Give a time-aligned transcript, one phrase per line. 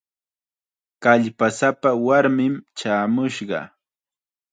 [1.03, 3.59] Kallpasapa warmim chaamushqa.